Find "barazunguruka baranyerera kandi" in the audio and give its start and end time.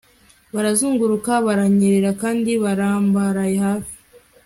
0.55-2.51